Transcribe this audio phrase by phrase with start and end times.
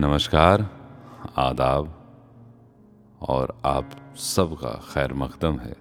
[0.00, 0.62] नमस्कार,
[1.36, 1.86] आदाब,
[3.22, 5.76] और आप सबका खैर मकदम है।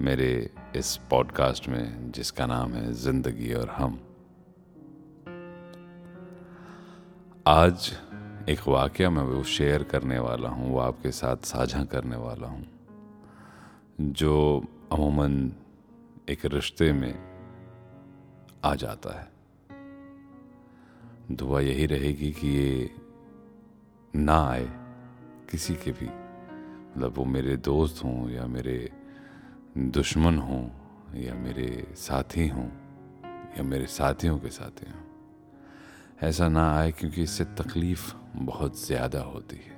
[0.00, 3.98] मेरे इस पॉडकास्ट में, जिसका नाम है ज़िंदगी और हम।
[7.46, 7.92] आज
[8.48, 12.66] एक वाक्य मैं वो शेयर करने वाला हूँ, वो आपके साथ साझा करने वाला हूँ,
[14.00, 15.52] जो अमूमन
[16.28, 17.14] एक रिश्ते में
[18.64, 19.37] आ जाता है।
[21.30, 22.90] दुआ यही रहेगी कि ये
[24.16, 24.68] ना आए
[25.50, 28.90] किसी के भी। मतलब वो मेरे दोस्त हों या मेरे
[29.78, 30.62] दुश्मन हों
[31.20, 32.68] या मेरे साथी हों
[33.58, 35.02] या मेरे साथियों के साथी हों।
[36.28, 39.76] ऐसा ना आए क्योंकि इससे तकलीफ़ बहुत ज़्यादा होती है।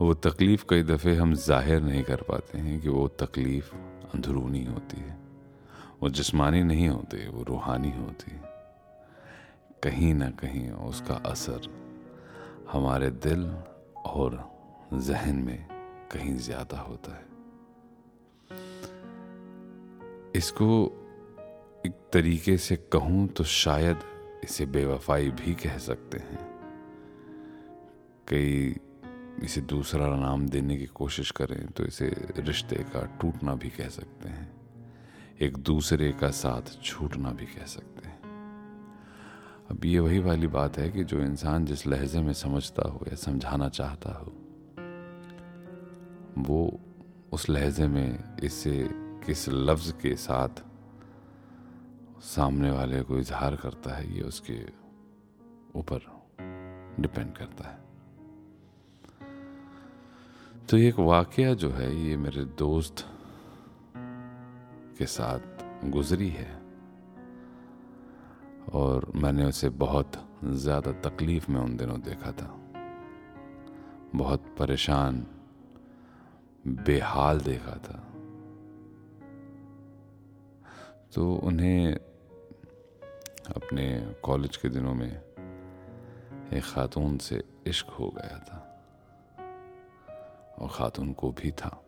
[0.00, 3.74] वो तकलीफ़ कई दफ़े हम ज़ाहिर नहीं कर पाते हैं कि वो तकलीफ़
[4.14, 5.18] अंदरूनी होती है।
[6.02, 8.53] वो जिस्मानी नहीं होती, वो रूहानी होती है।
[9.84, 11.68] कहीं ना कहीं उसका असर
[12.72, 13.44] हमारे दिल
[14.06, 14.38] और
[14.94, 15.66] जहन में
[16.12, 17.32] कहीं ज़्यादा होता है।
[20.36, 20.68] इसको
[21.86, 23.98] एक तरीके से कहूँ तो शायद
[24.44, 26.38] इसे बेवफाई भी कह सकते हैं।
[28.28, 28.74] कई
[29.44, 34.28] इसे दूसरा नाम देने की कोशिश करें तो इसे रिश्ते का टूटना भी कह सकते
[34.28, 34.50] हैं,
[35.42, 38.13] एक दूसरे का साथ छूटना भी कह सकते हैं।
[39.70, 43.14] अब ये वही वाली बात है कि जो इंसान जिस लहजे में समझता हो या
[43.14, 44.32] समझाना चाहता हो,
[46.38, 46.80] वो
[47.32, 48.90] उस लहजे में इसे
[49.26, 50.48] किस लफ्ज के साथ
[52.20, 54.64] सामने वाले को इजहार करता है, ये उसके
[55.74, 56.00] ऊपर
[57.00, 57.84] डिपेंड करता है।
[60.66, 63.06] तो ये एक वाकया जो है, ये मेरे दोस्त
[64.98, 66.63] के साथ गुजरी है।
[68.74, 70.12] और मैंने उसे बहुत
[70.44, 72.60] ज़्यादा तकलीफ़ में उन दिनों देखा था।
[74.14, 75.26] बहुत परेशान,
[76.66, 78.00] बेहाल देखा था।
[81.14, 81.94] तो उन्हें
[83.56, 85.22] अपने कॉलेज के दिनों में
[86.52, 88.60] एक ख़ातून से इश्क हो गया था
[90.58, 91.80] और ख़ातून को भी था।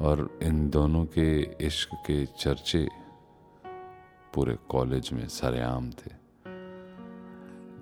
[0.00, 2.88] और इन दोनों के इश्क के चर्चे
[4.34, 6.24] पूरे कॉलेज में सरेआम थे।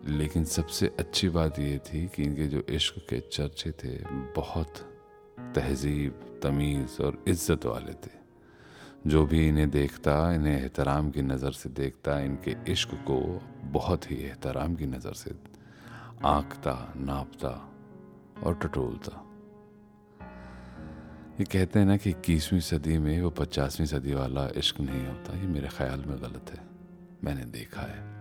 [0.06, 3.96] लेकिन सबसे अच्छी बात यह थी कि इनके जो इश्क के चर्चे थे,
[4.36, 4.76] बहुत
[5.54, 8.20] तहजीब, तमीज़ और इज़्ज़त वाले थे।
[9.06, 14.16] जो भी इन्हें देखता, इन्हें एहतराम की नज़र से देखता, इनके इश्क को बहुत ही
[14.16, 15.34] एहतराम की नज़र से
[16.24, 17.72] आंकता, नापता
[18.42, 19.31] और टटोलता।
[21.32, 25.38] ये कहते हैं ना कि इक्कीसवीं सदी में वो पचासवीं सदी वाला इश्क नहीं होता,
[25.38, 26.60] ये मेरे ख्याल में गलत है।
[27.24, 28.12] मैंने देखा है।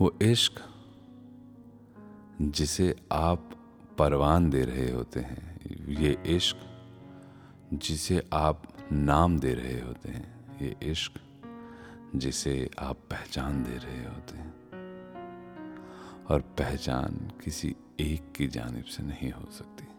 [0.00, 0.52] वो इश्क
[2.42, 3.50] जिसे आप
[3.98, 6.56] परवान दे रहे होते हैं, ये इश्क
[7.74, 8.62] जिसे आप
[8.92, 11.12] नाम दे रहे होते हैं, ये इश्क
[12.16, 14.54] जिसे आप पहचान दे रहे होते हैं।
[16.30, 19.95] और पहचान किसी एक की जानब से नहीं हो सकती।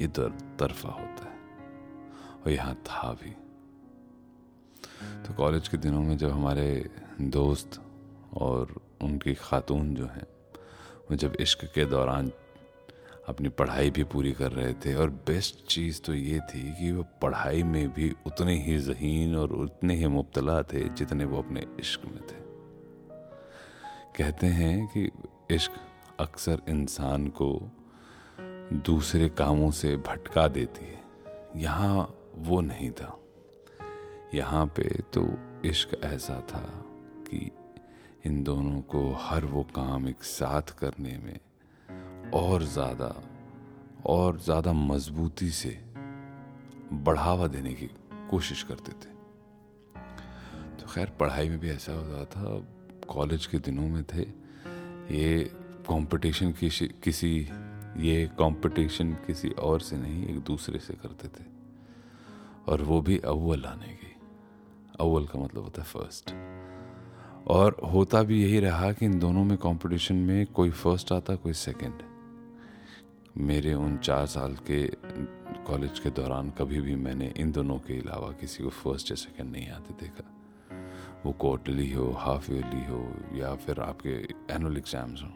[0.00, 1.40] ये दर, तरफा होता है।
[2.44, 3.30] और यहाँ था भी।
[5.26, 7.80] तो कॉलेज के दिनों में जब हमारे दोस्त
[8.34, 10.26] और उनकी खातून जो हैं,
[11.10, 12.32] वो जब इश्क के दौरान
[13.28, 17.02] अपनी पढ़ाई भी पूरी कर रहे थे, और बेस्ट चीज़ तो ये थी कि वो
[17.22, 22.04] पढ़ाई में भी उतने ही जहीन और उतने ही मुबतला थे जितने वो अपने इश्क
[22.04, 22.42] में थे।
[24.18, 25.10] कहते हैं कि
[25.50, 25.72] इश्क
[26.20, 27.70] अक्सर इंसान को
[28.72, 31.00] दूसरे कामों से भटका देती है।
[31.56, 33.18] यहाँ वो नहीं था।
[34.34, 35.28] यहाँ पे तो
[35.64, 36.62] इश्क ऐसा था
[37.28, 37.50] कि
[38.26, 41.38] इन दोनों को हर वो काम एक साथ करने में
[42.34, 43.14] और ज़्यादा
[44.06, 45.78] और ज़्यादा मजबूती से
[46.92, 47.90] बढ़ावा देने की
[48.30, 49.10] कोशिश करते थे।
[50.80, 52.66] तो खैर, पढ़ाई में भी ऐसा होता था।
[53.08, 54.22] कॉलेज के दिनों में थे।
[55.14, 55.44] ये
[55.88, 57.48] कंपटीशन किसी किसी
[57.96, 61.44] ये कंपटीशन किसी और से नहीं, एक दूसरे से करते थे।
[62.68, 64.14] और वो भी अव्वल आने की।
[65.00, 66.30] अव्वल का मतलब होता है फ़र्स्ट
[67.48, 71.52] और होता भी यही रहा कि इन दोनों में कंपटीशन में कोई फ़र्स्ट आता, कोई
[71.52, 72.02] सेकंड
[73.36, 74.86] मेरे उन चार साल के
[75.66, 79.52] कॉलेज के दौरान कभी भी मैंने इन दोनों के अलावा किसी को फ़र्स्ट या सेकंड
[79.52, 80.28] नहीं आते देखा।
[81.24, 84.10] वो क्वार्टरली हो हाफ़ ईयरली हो, या फिर आपके
[84.54, 85.30] एनुअल एग्ज़ाम्स हो।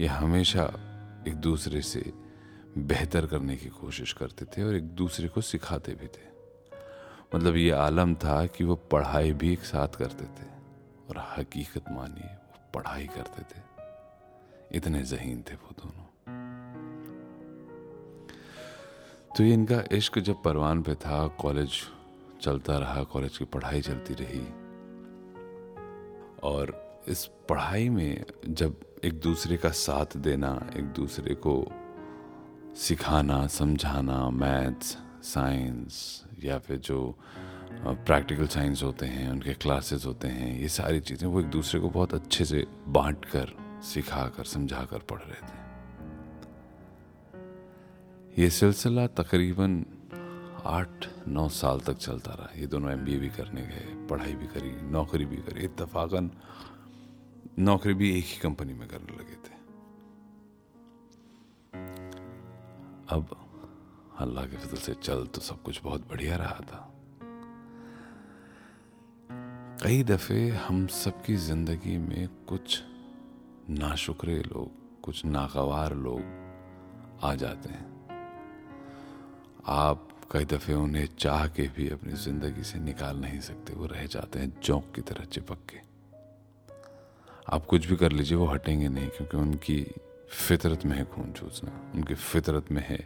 [0.00, 0.64] ये हमेशा
[1.28, 2.12] एक दूसरे से
[2.78, 6.34] बेहतर करने की कोशिश करते थे और एक दूसरे को सिखाते भी थे।
[7.34, 10.46] मतलब ये आलम था कि वो पढ़ाई भी एक साथ करते थे
[11.08, 13.62] और हकीकत मानिए, वो पढ़ाई करते थे।
[14.76, 16.04] इतने जहीन थे वो दोनों।
[19.36, 21.70] तो ये इनका इश्क जब परवान पे था, कॉलेज
[22.42, 24.46] चलता रहा, कॉलेज की पढ़ाई चलती रही।
[26.42, 31.54] और इस पढ़ाई में जब एक दूसरे का साथ देना, एक दूसरे को
[32.76, 36.98] सिखाना, समझाना, मैथ्स, साइंस, या फिर जो
[37.84, 41.90] प्रैक्टिकल साइंस होते हैं, उनके क्लासेस होते हैं, ये सारी चीज़ें वो एक दूसरे को
[41.90, 43.52] बहुत अच्छे से बांट कर
[43.84, 45.62] सिखा कर समझा कर पढ़ रहे थे।
[48.42, 49.84] ये सिलसिला तकरीबन
[50.66, 54.72] आठ, नौ साल तक चलता रहा। ये दोनों एम भी करने गए, पढ़ाई भी करी,
[54.90, 56.30] नौकरी भी करी। इतफाक़न
[57.58, 59.54] नौकरी भी एक ही कंपनी में करने लगे थे।
[63.08, 63.36] अब
[64.20, 66.90] अल्लाह के फजल से चल तो सब कुछ बहुत बढ़िया रहा था।
[69.82, 72.82] कई दफ़े हम सबकी ज़िंदगी में कुछ
[73.70, 74.70] नाशुक्रे लोग,
[75.02, 76.22] कुछ नागवार लोग
[77.22, 77.86] आ जाते हैं।
[79.66, 84.06] आप कई दफ़े उन्हें चाह के भी अपनी ज़िंदगी से निकाल नहीं सकते, वो रह
[84.06, 85.93] जाते हैं जौक की तरह चिपक के।
[87.46, 89.86] आप कुछ भी कर लीजिए, वो हटेंगे नहीं, क्योंकि उनकी
[90.30, 92.98] फितरत में है खून चूसना। उनकी फितरत में है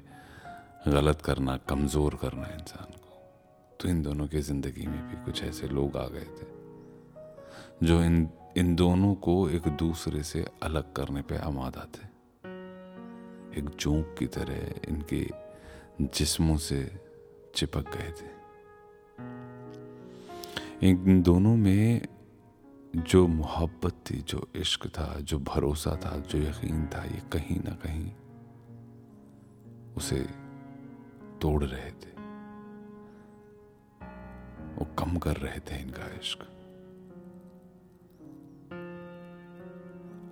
[0.89, 5.67] गलत करना, कमज़ोर करना इंसान को। तो इन दोनों की ज़िंदगी में भी कुछ ऐसे
[5.69, 6.47] लोग आ गए थे,
[7.83, 12.07] जो इन इन दोनों को एक दूसरे से अलग करने पे आमादा थे
[13.59, 15.27] एक जोंक की तरह इनके
[16.03, 16.81] जिस्मों से
[17.55, 18.29] चिपक गए थे।
[20.89, 22.03] इन दोनों में
[22.93, 27.75] जो मोहब्बत थी, जो इश्क था, जो भरोसा था, जो यकीन था, ये कहीं ना
[27.83, 28.11] कहीं
[29.97, 30.21] उसे
[31.43, 32.17] तोड़ रहे थे।
[34.77, 36.47] वो कम कर रहे थे इनका इश्क।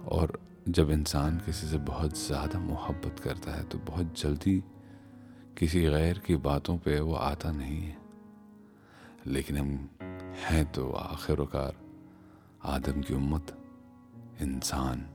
[0.09, 0.39] और
[0.69, 4.63] जब इंसान किसी से बहुत ज़्यादा मोहब्बत करता है तो बहुत जल्दी
[5.59, 7.97] किसी गैर की बातों पे वो आता नहीं है।
[9.27, 9.89] लेकिन हम
[10.47, 11.86] हैं तो आखिरकार
[12.67, 13.57] आदम की उम्मत,
[14.43, 15.07] इंसान।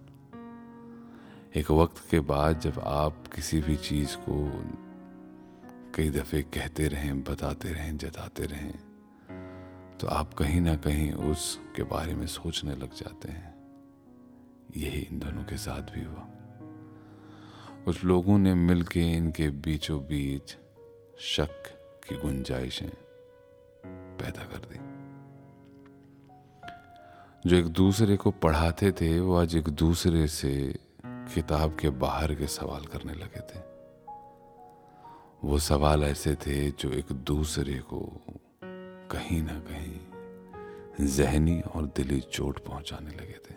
[1.55, 4.63] एक वक्त के बाद जब आप किसी भी चीज़ को
[5.95, 8.77] कई दफ़े कहते रहें, बताते रहें, जताते रहें
[9.97, 13.53] तो आप कहीं ना कहीं उसके बारे में सोचने लग जाते हैं।
[14.77, 16.27] यही इन दोनों के साथ भी हुआ।
[17.85, 20.57] कुछ लोगों ने मिलके इनके बीचों बीच
[21.19, 21.63] शक
[22.09, 22.89] की गुंजाइशें
[24.17, 24.90] पैदा कर दी।
[27.47, 32.47] जो एक दूसरे को पढ़ाते थे, वो आज एक दूसरे से किताब के बाहर के
[32.47, 33.59] सवाल करने लगे थे।
[35.43, 38.21] वो सवाल ऐसे थे जो एक दूसरे को
[39.11, 43.55] कहीं ना कहीं जहनी और दिली चोट पहुँचाने लगे थे।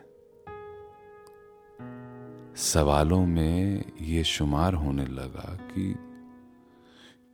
[2.56, 5.94] सवालों में ये शुमार होने लगा कि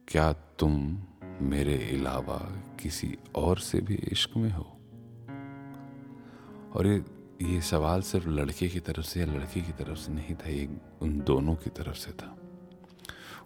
[0.08, 1.03] क्या तुम
[1.43, 2.38] मेरे अलावा
[2.82, 4.80] किसी और से भी इश्क में हो?
[6.76, 7.05] और ये
[7.43, 10.69] ये सवाल सिर्फ़ लड़के की तरफ़ से या लड़की की तरफ़ से नहीं था, ये
[11.02, 12.37] उन दोनों की तरफ़ से था।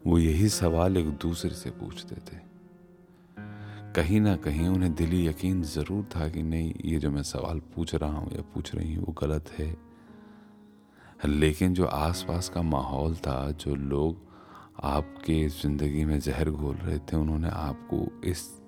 [0.06, 2.36] वो यही सवाल एक दूसरे से पूछते थे।
[3.92, 7.94] कहीं ना कहीं उन्हें दिली यकीन ज़रूर था कि नहीं, ये जो मैं सवाल पूछ
[7.94, 9.76] रहा हूँ या पूछ रही हूँ, वो गलत है।
[11.26, 14.16] लेकिन जो आसपास का माहौल था, जो लोग
[14.82, 18.63] आपके ज़िंदगी में जहर घोल रहे थे, उन्होंने आपको इस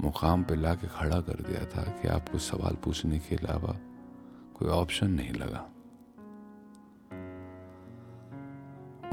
[0.00, 3.76] मुकाम पे ला के खड़ा कर दिया था कि आपको सवाल पूछने के अलावा
[4.54, 5.64] कोई ऑप्शन नहीं लगा।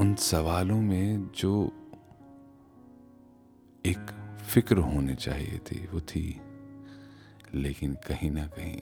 [0.00, 1.52] उन सवालों में जो
[3.84, 4.10] एक
[4.50, 6.40] फ़िक्र होनी चाहिए थी, वो थी,
[7.54, 8.76] लेकिन कहीं ना कहीं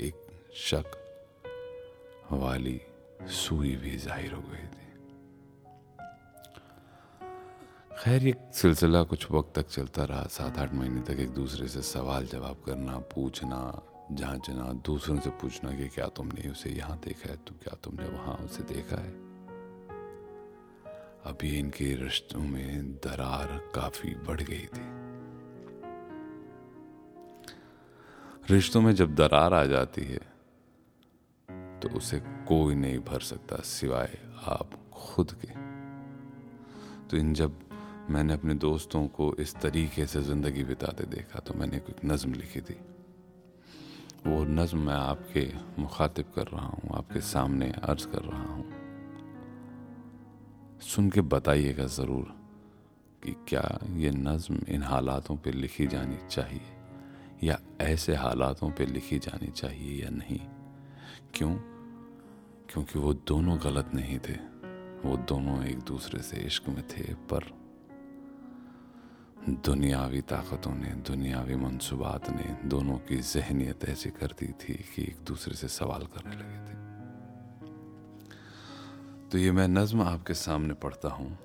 [0.00, 0.98] एक शक
[2.32, 2.80] वाली
[3.30, 4.91] सुई भी ज़ाहिर हो गई थी।
[8.02, 11.82] खैर, ये सिलसिला कुछ वक्त तक चलता रहा। सात, आठ महीने तक एक दूसरे से
[11.82, 13.58] सवाल जवाब करना, पूछना,
[14.12, 17.36] जांचना, दूसरों से पूछना कि क्या तुमने उसे यहाँ देखा है?
[17.36, 19.12] तो क्या तुमने वहाँ उसे देखा है?
[21.24, 24.86] अभी इनके रिश्तों में दरार काफ़ी बढ़ गई थी।
[28.50, 30.20] रिश्तों में जब दरार आ जाती है
[31.80, 32.18] तो उसे
[32.48, 34.18] कोई नहीं भर सकता सिवाय
[34.50, 35.60] आप खुद के।
[37.08, 37.71] तो इन जब
[38.10, 42.60] मैंने अपने दोस्तों को इस तरीके से ज़िंदगी बिताते देखा तो मैंने एक नज़म लिखी
[42.60, 42.74] थी।
[44.26, 45.46] वो नज़म मैं आपके
[45.78, 48.64] मुखातिब कर रहा हूँ, आपके सामने अर्ज़ कर रहा हूँ।
[50.82, 52.34] सुन के बताइएगा ज़रूर
[53.22, 56.60] कि क्या ये नज़म इन हालातों पे लिखी जानी चाहिए,
[57.44, 60.40] या ऐसे हालातों पे लिखी जानी चाहिए या नहीं।
[61.34, 61.54] क्यों?
[62.68, 64.36] क्योंकि वो दोनों गलत नहीं थे,
[65.04, 67.61] वो दोनों एक दूसरे से इश्क में थे, पर
[69.48, 75.16] दुनियावी ताकतों ने, दुनियावी मंसूबात ने दोनों की जहनीत ऐसी कर दी थी कि एक
[75.24, 76.82] दूसरे से सवाल करने लगे थे।
[79.28, 81.38] तो ये मैं नज्म आपके सामने पढ़ता हूँ।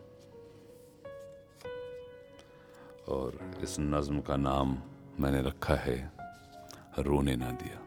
[3.10, 4.84] और इस नज्म का नाम
[5.20, 6.12] मैंने रखा है,
[7.00, 7.80] रोने ना दिया।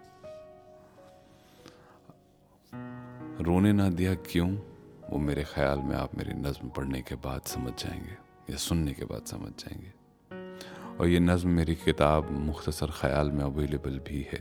[3.41, 4.57] रोने ना दिया क्यों?
[5.11, 8.17] वो मेरे ख्याल में आप मेरी नज्म पढ़ने के बाद समझ जाएँगे
[8.51, 10.00] या सुनने के बाद समझ जाएँगे।
[11.01, 14.41] और ये नज़म मेरी किताब मुख्तसर ख्याल में अवेलेबल भी है,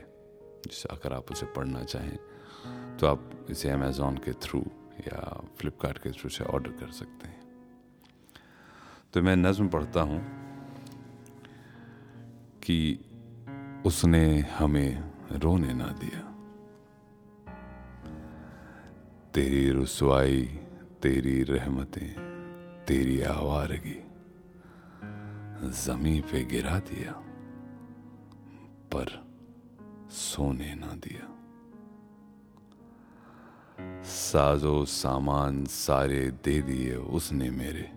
[0.67, 2.17] जिसे अगर आप उसे पढ़ना चाहें
[2.99, 4.59] तो आप इसे अमेज़ोन के थ्रू
[4.99, 5.19] या
[5.59, 7.41] फ्लिपकार्ट के थ्रू से ऑर्डर कर सकते हैं।
[9.13, 10.19] तो मैं नज़म पढ़ता हूँ
[12.59, 12.77] कि
[13.85, 14.91] उसने हमें
[15.39, 16.21] रोने ना दिया।
[19.33, 20.43] तेरी रसवाई,
[21.01, 22.11] तेरी रहमतें,
[22.85, 23.97] तेरी आवारगी
[25.63, 27.11] जमी पे गिरा दिया,
[28.93, 29.27] पर
[30.09, 31.35] सोने ना दिया।
[34.03, 37.91] साजो सामान सारे दे दिए उसने मेरे।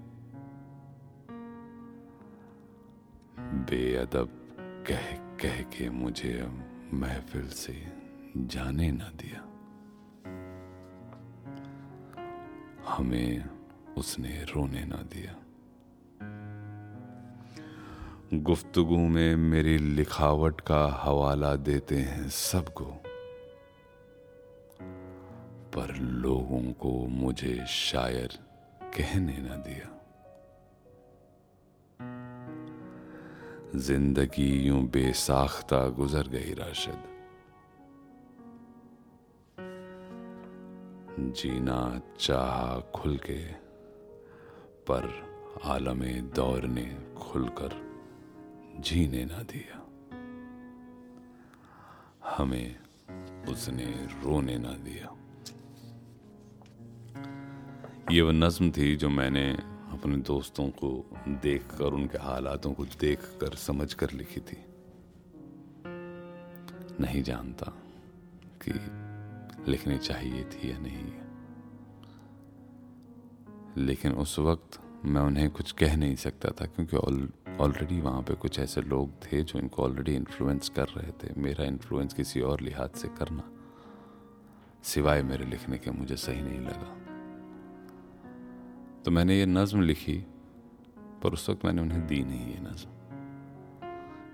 [3.41, 4.29] बेअदब
[4.89, 6.51] कह कह के मुझे
[6.95, 7.93] महफिल से
[8.37, 9.49] जाने ना दिया।
[12.89, 13.45] हमें
[13.97, 15.42] उसने रोने ना दिया।
[18.35, 22.85] गुफ्तगु में मेरी लिखावट का हवाला देते हैं सबको।
[25.75, 28.29] पर लोगों को मुझे शायर
[28.83, 29.89] कहने न दिया।
[33.79, 37.03] ज़िंदगी यूँ बेसाख्ता गुजर गई राशिद।
[41.21, 43.45] जीना चाह खुल के,
[44.83, 45.27] पर
[45.65, 46.03] आलम
[46.35, 47.92] दौर ने खुलकर।
[48.81, 49.79] जीने ना दिया।
[52.29, 52.79] हमें
[53.49, 53.85] उसने
[54.23, 55.17] रोने ना दिया।
[58.11, 59.53] ये वह नज्म थी जो मैंने
[59.91, 64.65] अपने दोस्तों को देखकर, उनके हालातों को देखकर, समझकर लिखी थी।
[67.01, 67.73] नहीं जानता
[68.69, 68.73] कि
[69.71, 71.13] लिखनी चाहिए थी या नहीं।
[73.77, 76.97] लेकिन उस वक्त मैं उन्हें कुछ कह नहीं सकता था, क्योंकि
[77.63, 81.65] ऑलरेडी वहाँ पे कुछ ऐसे लोग थे जो इनको ऑलरेडी इन्फ्लुएंस कर रहे थे। मेरा
[81.65, 83.43] इन्फ्लुएंस किसी और लिहाज से करना,
[84.83, 86.97] सिवाय मेरे लिखने के मुझे सही नहीं लगा।
[89.05, 90.19] तो मैंने ये नज़म लिखी,
[91.23, 92.91] पर उस वक्त मैंने उन्हें दी नहीं ये नज़म।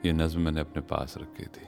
[0.07, 1.67] ये नज़म मैंने अपने पास रखी थी।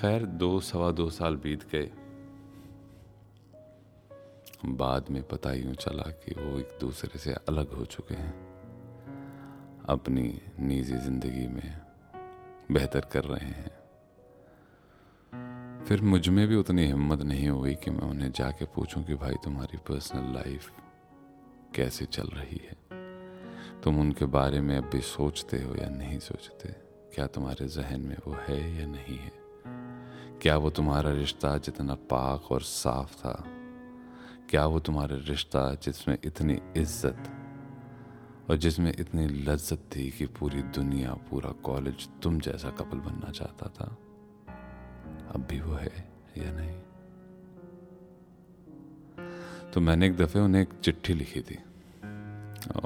[0.00, 1.90] खैर, दो, सवा दो साल बीत गए।
[4.66, 8.49] बाद में पता यूँ चला कि वो एक दूसरे से अलग हो चुके हैं।
[9.88, 11.80] अपनी निजी ज़िंदगी में
[12.72, 13.70] बेहतर कर रहे हैं।
[15.84, 19.76] फिर मुझमें भी उतनी हिम्मत नहीं हुई कि मैं उन्हें जाके पूछूँ कि भाई तुम्हारी
[19.76, 20.70] पर्सनल लाइफ
[21.74, 22.76] कैसे चल रही है?
[23.82, 26.68] तुम उनके बारे में अब भी सोचते हो या नहीं सोचते?
[27.14, 29.32] क्या तुम्हारे जहन में वो है या नहीं है?
[30.42, 33.44] क्या वो तुम्हारा रिश्ता जितना पाक और साफ़ था?
[34.50, 37.39] क्या वो तुम्हारा रिश्ता जिसमें इतनी इज़्ज़त
[38.50, 43.66] और जिसमें इतनी लज्जत थी कि पूरी दुनिया, पूरा कॉलेज तुम जैसा कपल बनना चाहता
[43.66, 43.98] था।
[45.34, 46.80] अब भी वो है या नहीं?
[49.70, 51.58] तो मैंने एक दफ़े उन्हें एक चिट्ठी लिखी थी।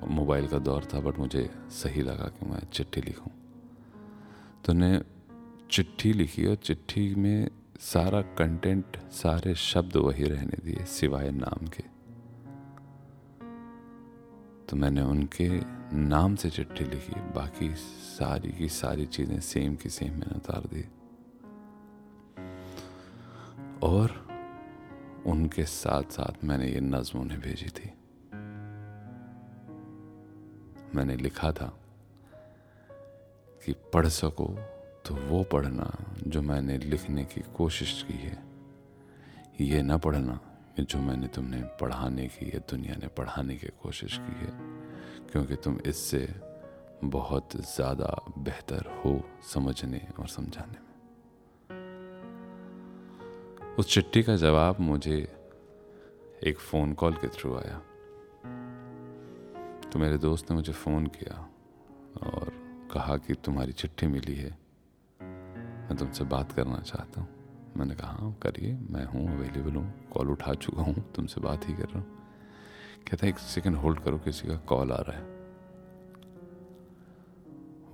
[0.08, 3.30] मोबाइल का दौर था बट मुझे सही लगा कि मैं चिट्ठी लिखूं।
[4.64, 5.02] तो उन्हें
[5.70, 11.93] चिट्ठी लिखी और चिट्ठी में सारा कंटेंट सारे शब्द वही रहने दिए, सिवाय नाम के।
[14.68, 15.48] तो मैंने उनके
[15.96, 20.84] नाम से चिट्ठी लिखी। बाकी सारी की सारी चीज़ें सेम की सेम मैंने उतार दी।
[23.82, 24.24] और
[25.26, 27.92] उनके साथ साथ मैंने ये नज्म उन्हें भेजी थी।
[30.94, 31.72] मैंने लिखा था
[33.64, 34.46] कि पढ़ सको
[35.06, 35.90] तो वो पढ़ना
[36.26, 38.42] जो मैंने लिखने की कोशिश की है।
[39.60, 40.40] ये ना पढ़ना
[40.80, 44.52] जो मैंने तुमने पढ़ाने की या दुनिया ने पढ़ाने की कोशिश की है,
[45.32, 46.28] क्योंकि तुम इससे
[47.04, 49.12] बहुत ज़्यादा बेहतर हो
[49.42, 50.92] समझने और समझाने में।
[53.78, 55.16] उस चिट्ठी का जवाब मुझे
[56.44, 57.78] एक फ़ोन कॉल के थ्रू आया।
[59.90, 61.36] तो मेरे दोस्त ने मुझे फ़ोन किया
[62.22, 62.52] और
[62.92, 64.50] कहा कि तुम्हारी चिट्ठी मिली है।
[65.20, 67.33] मैं तुमसे बात करना चाहता हूँ।
[67.76, 71.74] मैंने कहा हाँ करिए, मैं हूँ अवेलेबल हूँ कॉल उठा चुका हूँ, तुमसे बात ही
[71.74, 72.06] कर रहा हूँ।
[73.10, 75.24] कहता एक सेकंड होल्ड करो, किसी का कॉल आ रहा है।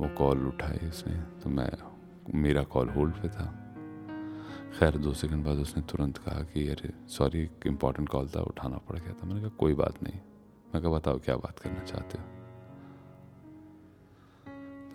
[0.00, 1.70] वो कॉल उठाई उसने तो मैं,
[2.34, 3.56] मेरा कॉल होल्ड पे था।
[4.78, 8.76] खैर, दो सेकंड बाद उसने तुरंत कहा कि, अरे सॉरी एक इंपॉर्टेंट कॉल था, उठाना
[8.76, 10.20] पड़ गया था। मैंने कहा, कोई बात नहीं।
[10.74, 12.24] मैं कहा, बताओ, क्या बात करना चाहते हो?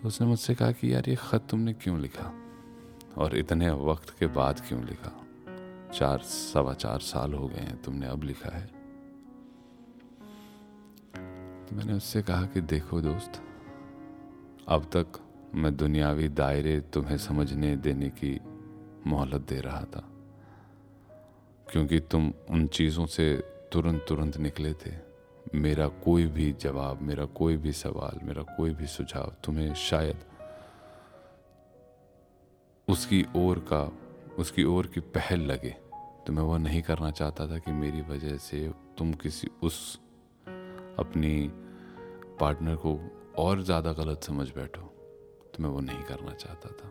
[0.02, 2.45] तो उसने मुझसे कहा कि, यार, ये ख़त तुमने क्यों लिखा?
[3.18, 5.12] और इतने वक्त के बाद क्यों लिखा?
[5.92, 8.66] चार, सवा चार साल हो गए हैं, तुमने अब लिखा है।
[11.66, 13.40] तो मैंने उससे कहा कि देखो दोस्त,
[14.68, 15.20] अब तक
[15.54, 18.38] मैं दुनियावी दायरे तुम्हें समझने देने की
[19.06, 20.04] मोहलत दे रहा था,
[21.66, 23.34] क्योंकि तुम उन चीज़ों से
[23.72, 24.94] तुरंत तुरंत निकले थे।
[25.54, 30.24] मेरा कोई भी जवाब, मेरा कोई भी सवाल, मेरा कोई भी सुझाव तुम्हें शायद
[32.88, 33.92] उसकी ओर का,
[34.38, 35.70] उसकी ओर की पहल लगे।
[36.26, 40.00] तो मैं वह नहीं करना चाहता था कि मेरी वजह से तुम किसी उस
[40.98, 41.50] अपनी
[42.40, 42.98] पार्टनर को
[43.38, 44.82] और ज़्यादा गलत समझ बैठो।
[45.54, 46.90] तो मैं वो नहीं करना चाहता था।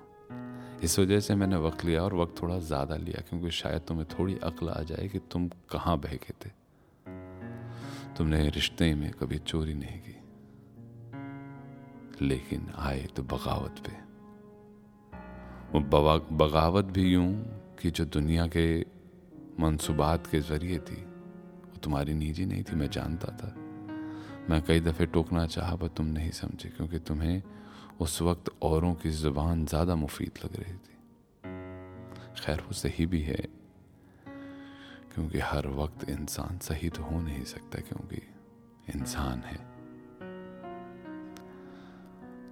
[0.84, 4.38] इस वजह से मैंने वक्त लिया और वक्त थोड़ा ज़्यादा लिया, क्योंकि शायद तुम्हें थोड़ी
[4.44, 6.50] अक्ल आ जाए कि तुम कहाँ बहके थे।
[8.18, 10.16] तुमने रिश्ते में कभी चोरी नहीं की।
[12.25, 14.04] लेकिन आए तो बगावत पे।
[15.72, 17.31] वो बगावत भी यूँ
[17.79, 18.79] कि जो दुनिया के
[19.60, 23.53] मंसूबात के ज़रिए थी, वो तुम्हारी निजी नहीं थी, मैं जानता था।
[24.50, 27.41] मैं कई दफ़े टोकना चाहा, पर तुम नहीं समझे, क्योंकि तुम्हें
[28.00, 30.93] उस वक्त औरों की ज़ुबान ज़्यादा मुफीद लग रही थी।
[32.41, 33.48] खैर, वो सही भी है,
[35.15, 38.22] क्योंकि हर वक्त इंसान सही तो हो नहीं सकता, क्योंकि
[38.95, 39.57] इंसान है।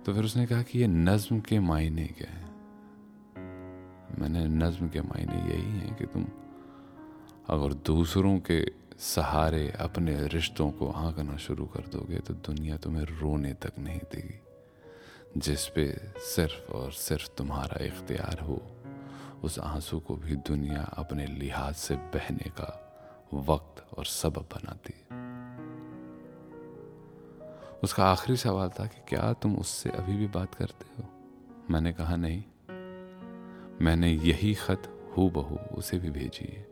[0.04, 2.53] तो फिर उसने कहा कि ये नज्म के मायने क्या है?
[4.20, 6.26] मैंने नज्म के मायने यही हैं कि तुम
[7.50, 8.66] अगर दूसरों के
[8.98, 14.40] सहारे अपने रिश्तों को आंकना शुरू कर दोगे तो दुनिया तुम्हें रोने तक नहीं देगी,
[15.38, 18.62] जिस पे सिर्फ़ और सिर्फ़ तुम्हारा इख्तियार हो।
[19.44, 22.80] उस आँसू को भी दुनिया अपने लिहाज से बहने का
[23.34, 25.24] वक्त और सबब बनाती है।
[27.84, 31.10] उसका आखिरी सवाल था कि क्या तुम उससे अभी भी बात करते हो?
[31.70, 32.44] मैंने कहा, नहीं।
[33.82, 36.68] मैंने यही खत हु बहू उसे भी भेजी है।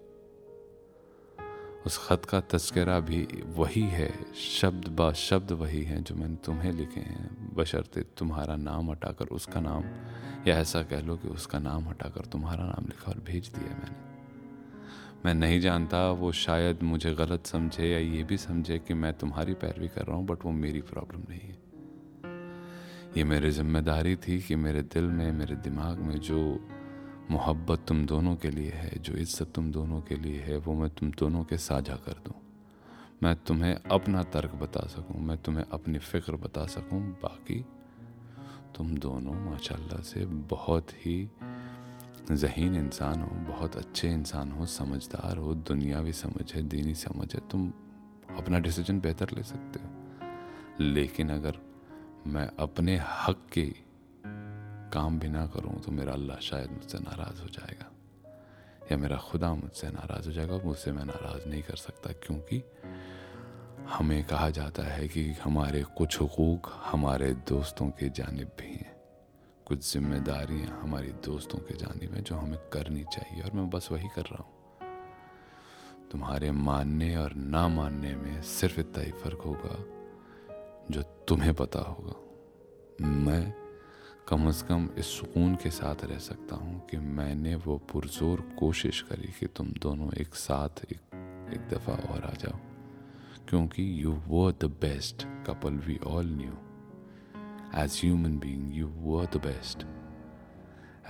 [1.85, 6.71] उस ख़त का तस्करा भी वही है, शब्द बा शब्द वही है जो मैंने तुम्हें
[6.71, 9.83] लिखे हैं, बशर्ते तुम्हारा नाम हटाकर उसका नाम,
[10.47, 14.09] या ऐसा कह लो कि उसका नाम हटाकर तुम्हारा नाम लिखा और भेज दिया मैंने।
[15.25, 19.53] मैं नहीं जानता, वो शायद मुझे गलत समझे या ये भी समझे कि मैं तुम्हारी
[19.53, 21.59] पैरवी कर रहा हूँ बट वो मेरी प्रॉब्लम नहीं है।
[23.17, 26.67] ये मेरी ज़िम्मेदारी थी कि मेरे दिल में, मेरे दिमाग में जो
[27.31, 30.89] मोहब्बत तुम दोनों के लिए है, जो इज़्ज़त तुम दोनों के लिए है, वो मैं
[30.89, 32.33] तुम दोनों के साझा कर दूँ।
[33.23, 37.65] मैं तुम्हें अपना तर्क बता सकूँ, मैं तुम्हें अपनी फ़िक्र बता सकूँ, बाकी
[38.75, 41.29] तुम दोनों माशाल्लाह से बहुत ही
[42.31, 47.41] जहीन इंसान हो, बहुत अच्छे इंसान हो, समझदार हो, दुनियावी समझ है, दीनी समझ है,
[47.51, 47.71] तुम
[48.37, 49.89] अपना डिसीज़न बेहतर ले सकते हो।
[50.83, 51.57] लेकिन अगर
[52.27, 53.85] मैं अपने हक की
[54.91, 57.87] काम भी ना करूँ तो मेरा अल्लाह शायद मुझसे नाराज़ हो जाएगा।
[58.91, 62.63] या मेरा खुदा मुझसे नाराज़ हो जाएगा मुझसे मैं नाराज़ नहीं कर सकता क्योंकि
[63.89, 68.95] हमें कहा जाता है कि हमारे कुछ हकूक़ हमारे दोस्तों के जानब भी हैं।
[69.67, 74.07] कुछ जिम्मेदारियाँ हमारी दोस्तों के जानब हैं जो हमें करनी चाहिए और मैं बस वही
[74.07, 74.59] कर रहा हूँ।
[76.11, 79.75] तुम्हारे मानने और ना मानने में सिर्फ़ इतना ही फ़र्क होगा
[80.91, 82.15] जो तुम्हें पता होगा।
[83.05, 83.60] मैं
[84.27, 89.01] कम अज़ कम इस सुकून के साथ रह सकता हूँ कि मैंने वो पुरजोर कोशिश
[89.01, 90.99] करी कि तुम दोनों एक साथ, एक
[91.53, 92.57] एक दफ़ा और आ जाओ।
[93.49, 96.53] क्योंकि you were the best couple we all new
[97.83, 99.85] as human being you were the best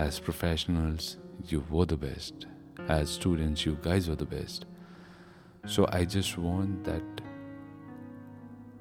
[0.01, 1.17] as professionals
[1.53, 2.47] you were the best
[2.91, 4.67] as students you guys were the best
[5.67, 7.21] so I just want that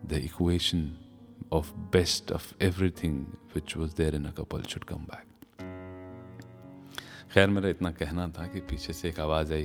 [0.06, 0.96] the equation
[1.52, 1.64] of
[1.96, 3.24] best of everything
[3.56, 5.26] which was there in a couple should come back.
[7.32, 9.64] खैर, मेरा इतना कहना था कि पीछे से एक आवाज़ आई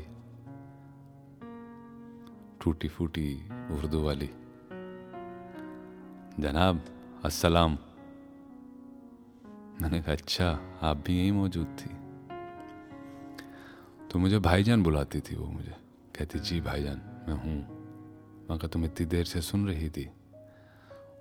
[2.61, 4.29] टूटी फूटी उर्दू वाली।
[6.39, 6.85] जनाब,
[7.25, 7.77] अस्सलाम।
[9.81, 11.89] मैंने कहा अच्छा आप भी यहीं मौजूद थी?
[14.07, 15.75] तो मुझे भाईजान बुलाती थी वो मुझे।
[16.15, 17.85] कहती, जी भाईजान, मैं हूँ।
[18.49, 20.11] मैं कहा, तुम इतनी देर से सुन रही थी?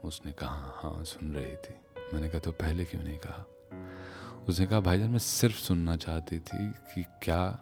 [0.04, 1.74] उसने कहा हाँ सुन रही थी।
[2.14, 3.46] मैंने कहा तो पहले क्यों नहीं कहा?
[4.48, 7.60] उसने कहा, भाईजान, मैं सिर्फ़ सुनना चाहती थी कि क्या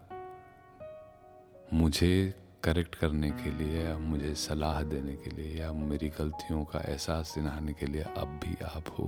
[1.73, 6.79] मुझे करेक्ट करने के लिए या मुझे सलाह देने के लिए या मेरी गलतियों का
[6.81, 9.05] एहसास दिलाने के लिए अब भी आप हो?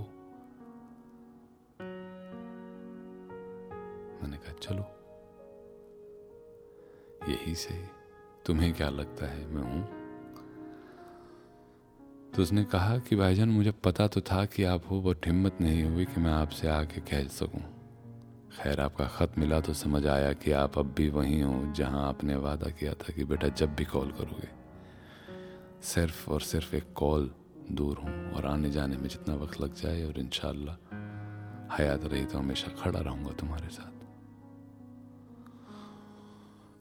[4.22, 4.84] मैंने कहा, चलो,
[7.32, 7.84] यही सही।
[8.46, 10.03] तुम्हें क्या लगता है मैं हूँ?
[12.36, 15.84] तो उसने कहा कि भाईजान, मुझे पता तो था कि आप हो, बट हिम्मत नहीं
[15.84, 17.60] हुई कि मैं आपसे आके कह सकूँ।
[18.56, 22.36] खैर, आपका ख़त मिला तो समझ आया कि आप अब भी वहीं हो, जहाँ आपने
[22.36, 24.48] वादा किया था कि बेटा जब भी कॉल करोगे।
[25.82, 27.30] सिर्फ़ और सिर्फ़ एक कॉल
[27.72, 30.30] दूर हूँ और आने जाने में जितना वक्त लग जाए और इन
[31.78, 33.92] हयात रही तो हमेशा खड़ा रहूँगा तुम्हारे साथ।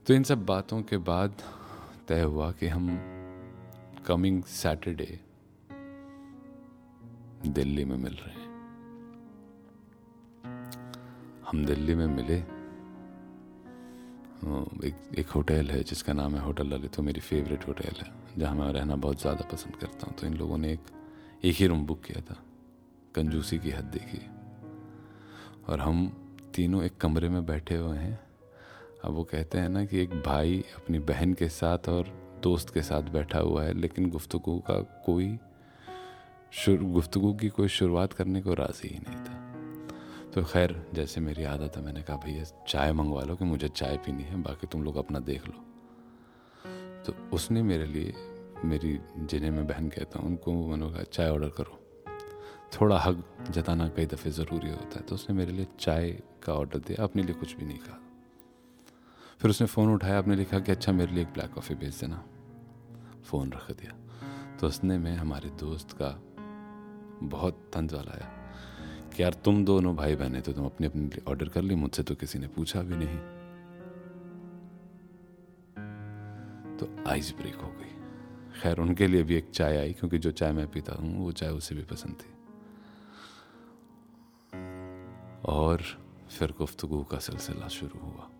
[0.06, 1.42] तो इन सब बातों के बाद
[2.08, 2.98] तय हुआ कि हम
[4.06, 5.20] कमिंग सैटरडे
[7.46, 8.52] दिल्ली में मिल रहे हैं।
[11.46, 12.36] हम दिल्ली में मिले।
[14.84, 18.72] एक एक होटल है जिसका नाम है होटल ललित मेरी फेवरेट होटल है, जहाँ मैं
[18.72, 20.80] रहना बहुत ज़्यादा पसंद करता हूँ। तो इन लोगों ने एक
[21.44, 22.36] एक ही रूम बुक किया था,
[23.14, 24.20] कंजूसी की हद देखी।
[25.68, 26.06] और हम
[26.54, 28.18] तीनों एक कमरे में बैठे हुए हैं।
[29.04, 32.08] अब वो कहते हैं ना कि एक भाई अपनी बहन के साथ और
[32.42, 35.26] दोस्त के साथ बैठा हुआ है, लेकिन गुफ्तगु का कोई
[36.68, 39.44] गुफ्तगु की कोई शुरुआत करने को राज़ी ही नहीं था।
[40.30, 43.96] तो खैर, जैसे मेरी आदत है, मैंने कहा, भैया, चाय मंगवा लो कि मुझे चाय
[43.96, 45.64] पीनी है, बाकी तुम लोग अपना देख लो।
[47.06, 48.14] तो उसने मेरे लिए,
[48.64, 51.80] मेरी, जिन्हें मैं बहन कहता हूँ, उनको मैंने कहा, चाय ऑर्डर करो।
[52.80, 56.10] थोड़ा हक जताना कई दफ़े ज़रूरी होता है तो उसने मेरे लिए चाय
[56.42, 58.00] का ऑर्डर दिया, अपने लिए कुछ भी नहीं कहा।
[59.38, 62.24] फिर उसने फ़ोन उठाया आपने लिखा कि अच्छा मेरे लिए एक ब्लैक कॉफ़ी भेज देना।
[63.24, 63.98] फ़ोन रख दिया।
[64.56, 66.22] तो उसने, मैं, हमारे दोस्त का
[67.22, 68.30] बहुत तंज वाला आया
[69.16, 72.14] कि यार तुम दोनों भाई बहने तो तुम अपने अपने ऑर्डर कर ली, मुझसे तो
[72.14, 73.18] किसी ने पूछा भी नहीं।
[76.76, 77.90] तो आइस ब्रेक हो गई।
[78.60, 81.50] खैर, उनके लिए भी एक चाय आई, क्योंकि जो चाय मैं पीता हूँ, वो चाय
[81.50, 82.34] उसे भी पसंद थी।
[85.44, 85.82] और
[86.38, 88.30] फिर गुफ्तगु का सिलसिला शुरू हुआ।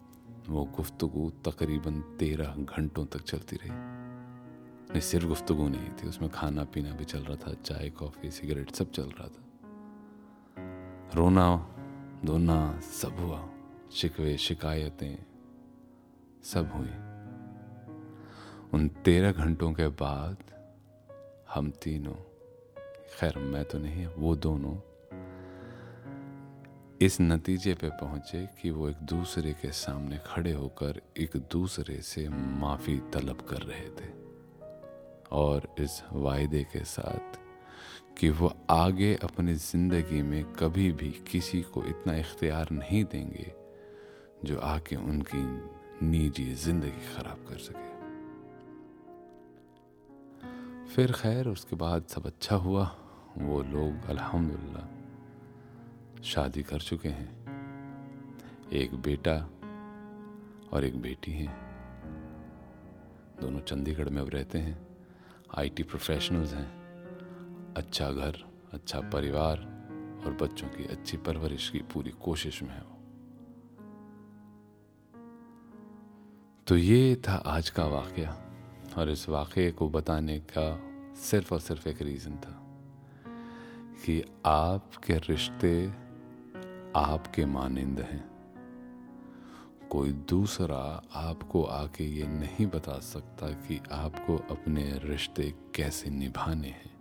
[0.49, 3.94] वो गुफ्तगु तकरीबन तेरह घंटों तक चलती रही।
[4.95, 8.71] नहीं सिर्फ़ गुफ्तगु नहीं थी। उसमें खाना पीना भी चल रहा था, चाय, कॉफ़ी, सिगरेट
[8.71, 9.45] सब चल रहा था।
[11.15, 11.77] रोना,
[12.25, 13.49] धोना सब हुआ।
[13.93, 15.17] शिकवे, शिकायतें
[16.43, 16.91] सब हुई।
[18.73, 20.37] उन तेरह घंटों के बाद
[21.55, 22.15] हम तीनों,
[23.21, 24.77] खैर, मैं तो नहीं, वो दोनों
[27.01, 32.29] इस नतीजे पे पहुँचे कि वो एक दूसरे के सामने खड़े होकर एक दूसरे से
[32.29, 34.24] माफ़ी तलब कर रहे थे।
[35.33, 37.39] और इस वायदे के साथ
[38.19, 43.53] कि वो आगे अपनी ज़िंदगी में कभी भी किसी को इतना इख्तियार नहीं देंगे
[44.45, 45.71] जो आके उनकी
[46.07, 47.93] निजी ज़िंदगी ख़राब कर सके।
[50.95, 52.97] फिर खैर, उसके बाद सब अच्छा हुआ।
[53.39, 54.87] वो लोग, अल्हम्दुलिल्लाह,
[56.23, 57.45] शादी कर चुके हैं।
[58.73, 59.51] एक बेटा
[60.73, 61.47] और एक बेटी है।
[63.41, 64.84] दोनों चंडीगढ़ में अब रहते हैं।
[65.59, 66.85] आईटी प्रोफेशनल्स हैं।
[67.77, 69.59] अच्छा घर अच्छा परिवार
[70.27, 72.99] और बच्चों की अच्छी परवरिश की पूरी कोशिश में है वो।
[76.67, 78.21] तो ये था आज का वाक़
[78.99, 80.81] और इस वाक़े को बताने का
[81.15, 82.61] सिर्फ़ और सिर्फ़ एक रीज़न था
[84.07, 85.89] कि आपके रिश्ते
[86.97, 88.34] आपके मानिंद हैं।
[89.95, 96.95] कोई दूसरा आपको आके ये नहीं बता सकता कि आपको अपने रिश्ते कैसे निभाने हैं।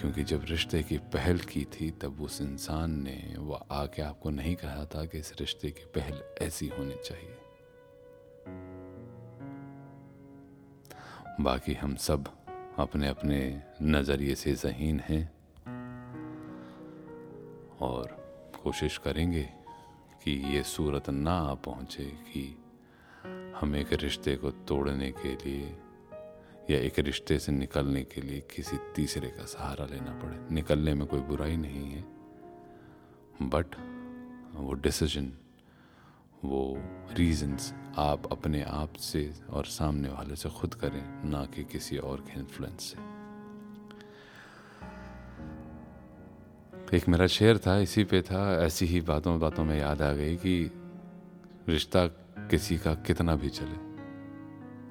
[0.00, 4.56] क्योंकि जब रिश्ते की पहल की थी, तब उस इंसान ने वह आके आपको नहीं
[4.56, 7.36] कहा था कि इस रिश्ते की पहल ऐसी होनी चाहिए।
[11.40, 12.28] बाकी हम सब
[12.78, 15.32] अपने अपने नज़रिए से जहीन हैं
[17.80, 18.06] और
[18.62, 19.63] कोशिश करेंगे
[20.24, 22.58] कि ये सूरत ना आ पहुँचे कि
[23.60, 25.78] हम एक रिश्ते को तोड़ने के लिए
[26.70, 31.06] या एक रिश्ते से निकलने के लिए किसी तीसरे का सहारा लेना पड़े। निकलने में
[31.06, 32.02] कोई बुराई नहीं है।
[33.42, 33.66] बट
[34.54, 35.32] वो डिसीज़न
[36.44, 36.74] वो
[37.12, 42.20] रीजंस आप अपने आप से और सामने वाले से खुद करें, ना कि किसी और
[42.20, 43.13] के इन्फ्लुएंस से।
[46.94, 50.36] एक मेरा शेर था, इसी पे था। ऐसी ही बातों बातों में याद आ गई
[50.36, 50.70] कि
[51.68, 52.06] रिश्ता
[52.50, 53.78] किसी का कितना भी चले।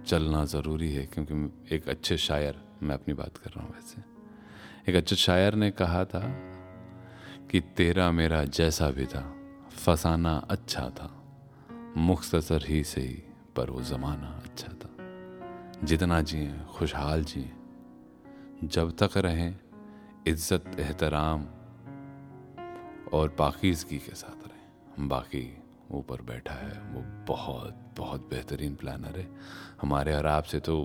[0.05, 4.01] चलना ज़रूरी है, क्योंकि एक अच्छे शायर, मैं अपनी बात कर रहा हूँ वैसे।
[4.91, 6.19] एक अच्छे शायर ने कहा था
[7.51, 9.35] कि तेरा मेरा जैसा भी था,
[9.71, 11.23] फसाना अच्छा था।
[11.97, 13.23] मुख्तसर ही सही,
[13.55, 14.89] पर वो ज़माना अच्छा था।
[15.83, 17.51] जितना जिए, खुशहाल जिए।
[18.63, 19.59] जब तक रहें,
[20.27, 21.45] इज़्ज़त, एहतराम
[23.13, 25.57] और पाकिजगी के साथ रहें। बाकी
[25.91, 29.27] ऊपर बैठा है, वो बहुत बहुत बेहतरीन प्लानर है।
[29.81, 30.75] हमारे और आपसे तो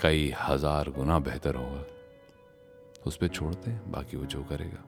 [0.00, 1.84] कई हज़ार गुना बेहतर होगा।
[3.06, 4.84] उस पर छोड़ते हैं, बाकी वो जो करेगा।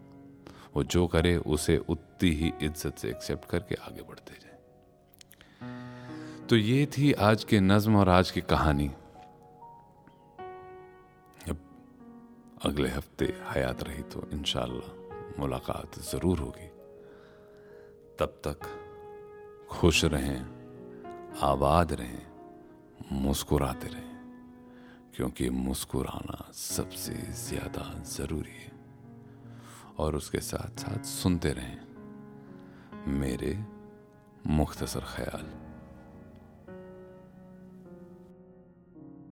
[0.75, 4.53] वो जो करे, उसे उतनी ही इज़्ज़त से एक्सेप्ट करके आगे बढ़ते जाए।
[6.49, 8.90] तो ये थी आज के नज्म और आज की कहानी।
[11.49, 11.59] अब
[12.64, 15.04] अगले हफ़्ते हयात रही तो इनशाला
[15.38, 16.68] मुलाकात ज़रूर होगी।
[18.18, 18.66] तब तक
[19.70, 20.40] खुश रहें,
[21.42, 22.27] आबाद रहें,
[23.12, 24.12] मुस्कुराते रहें,
[25.16, 28.73] क्योंकि मुस्कुराना सबसे ज़्यादा ज़रूरी है।
[29.99, 31.81] और उसके साथ साथ सुनते रहें,
[33.20, 33.53] मेरे
[34.47, 35.63] मुख्तसर ख्याल।